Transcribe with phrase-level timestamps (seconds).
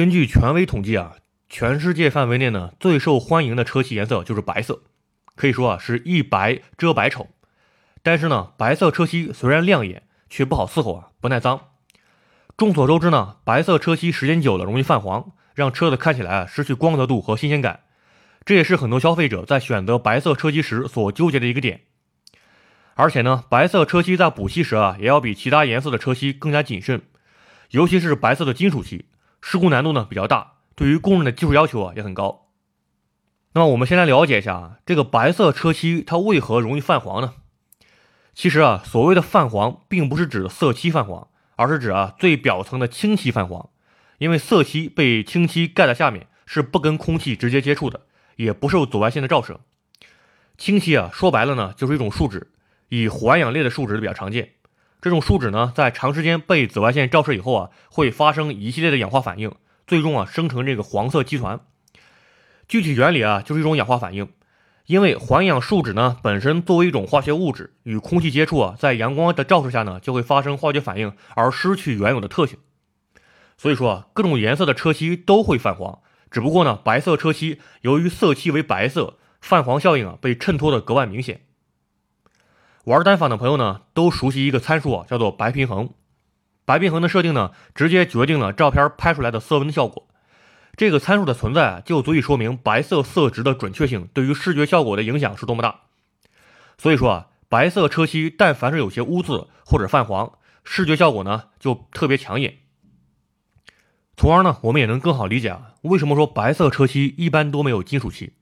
[0.00, 1.16] 根据权威统计啊，
[1.50, 4.80] 全世界范围内呢最受欢迎的车漆颜色就是白色，
[5.36, 7.28] 可以说啊是一白遮百丑。
[8.02, 11.60] 但是呢，白色车漆虽然亮眼，却不好伺候啊，不耐脏。
[12.56, 17.80] 众所周知呢，白色车漆时间久了容易泛黄，让车子看起来啊失去光泽度和新鲜感。
[18.46, 21.82] 这也是很多消费者在选择白色车漆时所纠结的一个点。
[22.94, 27.02] 而且呢，白色车漆在补漆时啊，也要比其他颜色的车漆更加谨慎，
[27.72, 29.04] 尤其是白色的金属漆，
[29.40, 32.48] 施工难度呢比较大，对于工人的技术要求啊也很高。
[33.52, 37.34] 那么我们先来了解一下啊，这个白色车漆它为何容易泛黄呢？
[38.32, 43.70] 其实啊，所谓的泛黄，并不是指色漆泛黄，而是指啊最表层的清漆泛黄，
[44.18, 48.02] 因为色漆被清漆盖在下面，是不跟空气直接接触的，
[48.36, 49.60] 也不受紫外线的照射。
[50.56, 52.52] 清漆啊，说白了呢，就是一种树脂。
[52.88, 54.50] 以环氧类的树脂比较常见，
[55.02, 59.52] 这种树脂呢，在长时间被紫外线照射以后啊，会发生一系列的氧化反应，
[59.86, 61.60] 最终啊生成这个黄色基团。
[62.68, 64.28] 具体原理啊，就是一种氧化反应。
[64.86, 72.58] 因为环氧树脂呢，本身作为一种化学物质，与空气接触啊，在阳光的照射下呢，就会发生化学反应，而失去原有的特性。
[73.56, 81.42] 所以说啊，各种颜色的车漆都会泛黄，只不过呢，白色车漆由于色漆为白色，泛黄效应啊被衬托的格外明显。
[82.84, 85.90] 玩单反的朋友呢，都熟悉一个参数啊，叫做白平衡。
[86.64, 90.08] 白平衡的设定呢，直接决定了照片拍出来的色温的效果。
[90.76, 95.80] 这个参数的存在啊，就足以说明白色色值的准确性对于视觉效果的影响是多么大。
[96.78, 100.32] 所以说啊，白色车漆但凡是有些污渍或者泛黄，
[100.64, 102.58] 视觉效果呢就特别抢眼。
[104.16, 108.34] 从而呢，我们也能更好理解啊，为什么说白色车漆一般都没有金属漆。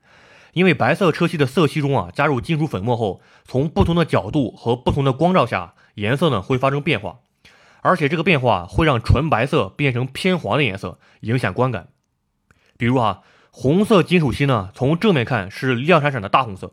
[0.59, 7.20] 因为白色车漆的色漆中啊，加入金属粉末后，从不同的角度和不同的光照下，颜色呢会发生变化，
[7.81, 11.91] 而且这个变化会让纯白色变成偏黄的颜色，影响观感。
[12.77, 13.20] 比如啊，
[13.53, 16.72] 红色金属漆呢，从正面看是亮闪闪的大红色，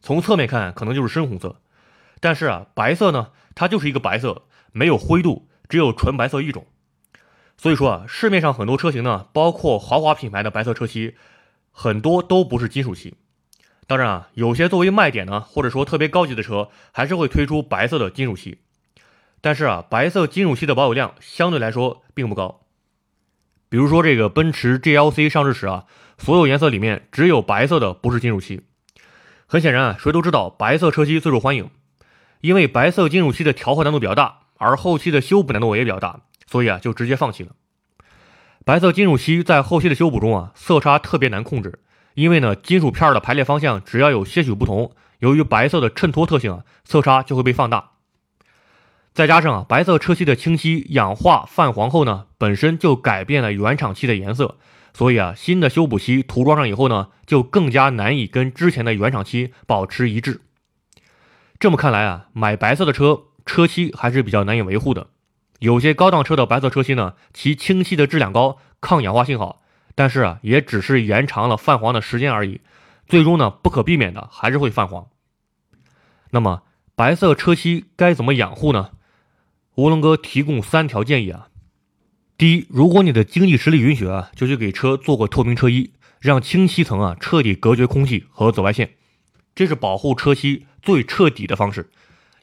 [0.00, 1.56] 从侧面看可能就是深红色。
[2.20, 6.64] 但是啊，白色呢，它就是一个白色，没有灰度，只有纯白色一种。
[7.58, 11.16] 所以说啊，市面上很多车型呢，包括豪华品牌的白色车漆，
[11.70, 13.14] 很多都不是金属漆。
[13.86, 18.58] 当然啊，有些作为卖点呢，或者说特别高级的车，还是会推出白色的金属漆。
[19.40, 22.62] 但是啊，白色金属漆的保有量相对来说并不高。
[23.68, 25.84] 比如说这个奔驰 GLC 上市时啊，
[26.18, 28.62] 所有颜色里面只有白色的不是金属漆。
[29.46, 31.70] 很显然啊，谁都知道白色车漆最受欢迎，
[32.40, 37.52] 因为白色金属漆的调和难度比较大，而后期的修补难度也比较大，所以啊就直接放弃了。
[38.64, 41.78] 白色金属漆在后期的修补中啊，色差特别难控制。
[42.16, 47.90] 因为呢，金属片的排列方向只要有些许不同，由于白色的衬托特性啊，色差就会被放大。
[49.12, 54.56] 再加上啊，白色车漆的清漆氧化泛黄后呢，本身就改变了原厂漆的颜色，
[54.94, 60.40] 所以啊，新的修补漆涂装上以后呢，就更加难以跟之前的原厂漆保持一致。
[61.58, 65.08] 这么看来啊，买白色的车车漆还是比较难以维护的。
[65.58, 69.60] 有些高档车的白色车漆呢，其清漆的质量高，抗氧化性好。
[69.96, 72.60] 但是啊，也只是延长了泛黄的时间而已，
[73.08, 75.08] 最终呢，不可避免的还是会泛黄。
[76.30, 76.62] 那么，
[76.94, 78.90] 白色车漆该怎么养护呢？
[79.76, 81.48] 乌龙哥提供三条建议啊。
[82.36, 88.90] 第一，如果你的经济实力允许啊，就去给车做个透明车衣，让清漆层啊彻底隔绝空气和紫外线，
[89.54, 91.90] 这是保护车漆最彻底的方式。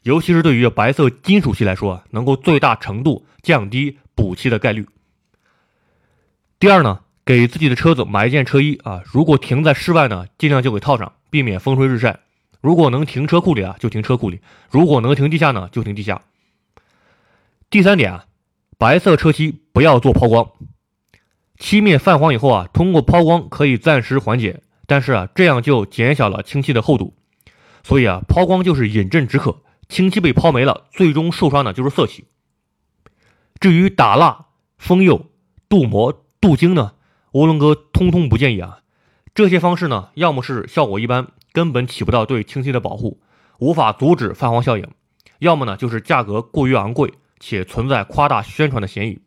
[0.02, 4.86] 尤其是对于白色金属漆来说，能够最大程度降低补漆的概率。
[6.58, 7.03] 第二呢？
[7.24, 12.20] 给自己的车子买一件车衣啊，如果停在室外呢，尽量就给套上，避免风吹日晒。
[12.60, 14.38] 如果能停车库里啊，就停车库里；
[14.70, 16.22] 如果能停地下呢，就停地下。
[17.70, 18.26] 第三点啊，
[18.78, 20.50] 白色车漆不要做抛光，
[21.58, 27.14] 漆面泛黄以后啊，通过抛光可以暂时缓解，但是啊，这样就减小了清漆的厚度。
[27.82, 32.24] 所以啊，抛光就是饮鸩止渴，清漆被抛没了，最终受伤的就是色漆。
[33.60, 34.46] 至于打蜡、
[34.76, 35.30] 封釉、
[35.68, 36.92] 镀膜、镀晶呢？
[37.34, 38.78] 涡轮哥通通不建议啊！
[39.34, 43.20] 这些方式呢，要么是效果一般，根本起不到对清漆的保护，
[43.58, 44.84] 无法阻止泛黄效应；
[45.40, 49.18] 要么呢，就是价格过于昂贵，且存在夸大宣传的嫌疑。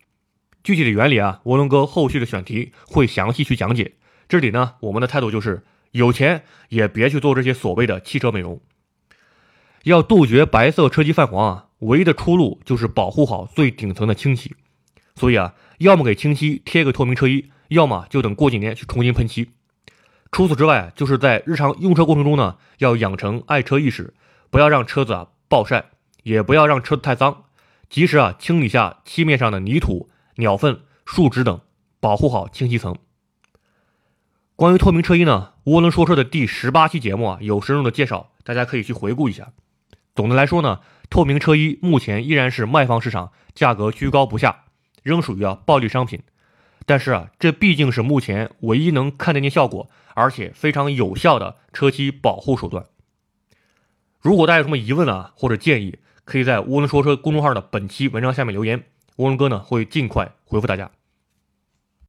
[0.64, 3.96] 具体的原理啊，涡轮哥后续的选题会详细去讲解。
[4.30, 8.62] 这里呢，我们的态度就是：有钱也别去做这些所谓的汽车美容。
[9.84, 14.56] 要杜绝白色车漆泛黄啊，唯一的出路就是保护好最顶层的清洗。
[15.16, 17.50] 所以啊，要么给清漆贴个透明车衣。
[17.70, 19.52] 要么就等过几年去重新喷漆。
[20.32, 24.14] 除此之外，就是在日常用车过程中呢，要养成爱车意识，
[24.50, 25.86] 不要让车子啊暴晒，
[26.24, 27.46] 也不要让车子太脏，
[27.90, 31.62] 及时啊清理下漆面上的泥土、鸟粪、树脂等，
[32.02, 32.98] 保护好清漆层。
[34.58, 39.54] 关于透明车衣呢，涡轮说车的第十八期节目啊有深入的介绍，大家可以去回顾一下。
[40.14, 40.80] 总的来说呢，
[41.10, 44.66] 透明车衣目前依然是卖方市场价格居高不下，
[45.04, 46.22] 仍属于啊暴利商品。
[46.88, 52.86] 但是啊，这毕竟是目前唯一能看得见效果，而且非常有效的车漆保护手段。
[54.22, 58.86] 如果大家有什么疑问啊或者建议，可以在涡轮说车公众号的本期文章下面留言，
[59.18, 60.90] 涡轮哥呢会尽快回复大家。